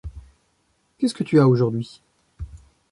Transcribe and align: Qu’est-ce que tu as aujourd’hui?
Qu’est-ce 0.97 1.13
que 1.13 1.21
tu 1.23 1.39
as 1.39 1.47
aujourd’hui? 1.47 2.01